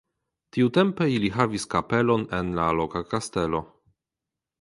Tiutempe 0.55 1.05
ili 1.15 1.29
havis 1.35 1.67
kapelon 1.73 2.23
en 2.39 2.49
la 2.61 2.65
loka 2.79 3.03
kastelo. 3.13 3.61